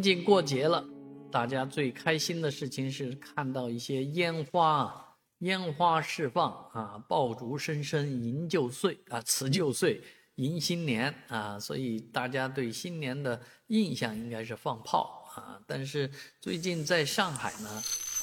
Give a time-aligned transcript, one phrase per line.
[0.00, 0.82] 近过节了，
[1.30, 10.00] 大家最开心的事情是看到一些烟花，烟花释放啊，爆竹声声迎旧岁啊，辞旧岁
[10.36, 15.60] 迎新年啊，所以大家对新年的印象应该是放炮啊。
[15.66, 16.10] 但是
[16.40, 17.68] 最近在上海呢，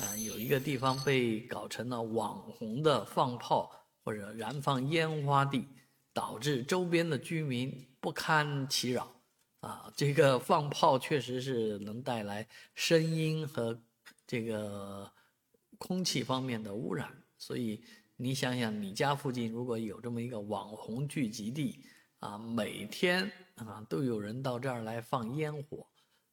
[0.01, 3.69] 啊，有一个地方被搞成了网红的放炮
[4.03, 5.67] 或者燃放烟花地，
[6.11, 9.13] 导致周边的居民不堪其扰。
[9.59, 13.81] 啊，这个放炮确实是能带来声音和
[14.25, 15.11] 这个
[15.77, 17.83] 空气方面的污染，所以
[18.15, 21.83] 你想想，你家附近如果有这么一个网红聚集地
[22.19, 25.87] 啊，每天啊都有人到这儿来放烟火，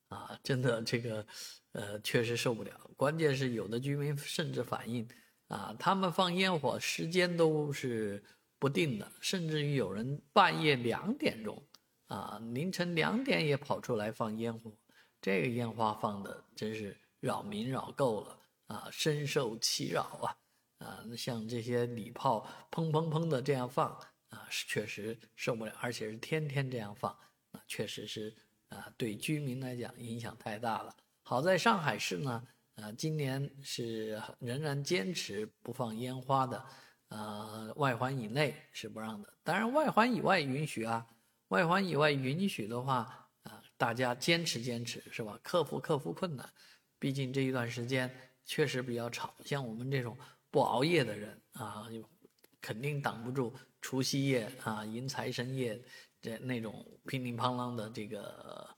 [0.09, 1.27] 啊，真的这个
[1.73, 2.91] 呃确实受不了。
[2.97, 5.09] 关键是有的居民甚至反映
[5.49, 8.23] 啊，他们放烟火时间都是
[8.59, 11.63] 不定的，甚至于有人半夜两点钟。
[12.07, 14.71] 啊，凌晨两点也跑出来放烟火，
[15.21, 20.37] 这个烟花放的真是扰民扰够了啊，深受其扰啊！
[20.87, 23.89] 啊，像这些礼炮砰砰砰的这样放
[24.29, 27.11] 啊，是确实受不了，而且是天天这样放，
[27.53, 28.35] 啊，确实是
[28.69, 30.95] 啊，对居民来讲影响太大了。
[31.23, 36.67] 好在上海市呢，啊，今年是仍然坚持不放烟花的，
[37.09, 41.07] 呃，外环以内是不让的，当然外环以外允许啊。
[41.49, 45.39] 外环以外允许的话，啊，大家坚持坚持是吧？
[45.43, 46.49] 克服克服困难，
[46.99, 48.11] 毕竟这一段时间
[48.45, 49.35] 确实比较吵。
[49.45, 50.17] 像我们这种
[50.51, 51.87] 不熬夜的人啊，
[52.61, 55.81] 肯定挡不住除夕夜啊、迎财神夜
[56.21, 58.69] 这那种乒铃乓啷的这个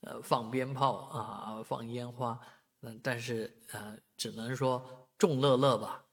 [0.00, 2.38] 呃放鞭炮啊、放烟花。
[2.80, 6.04] 嗯，但是呃，只能说众乐乐吧。